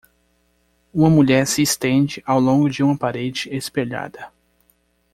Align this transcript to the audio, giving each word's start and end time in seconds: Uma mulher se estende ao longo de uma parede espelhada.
Uma 0.91 1.11
mulher 1.11 1.45
se 1.45 1.61
estende 1.61 2.23
ao 2.25 2.39
longo 2.39 2.67
de 2.67 2.81
uma 2.81 2.97
parede 2.97 3.55
espelhada. 3.55 4.31